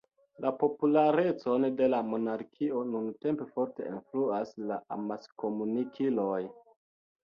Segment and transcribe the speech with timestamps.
[0.43, 6.45] La popularecon de la monarkio nuntempe forte influas la amaskomunikiloj.